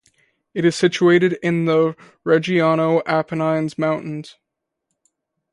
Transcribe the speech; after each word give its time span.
It 0.55 0.65
is 0.65 0.75
situated 0.75 1.33
in 1.43 1.65
the 1.65 1.95
Reggiano 2.25 3.03
Apennines 3.05 3.77
mountains. 3.77 4.35